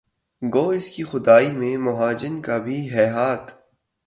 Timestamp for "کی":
0.93-1.03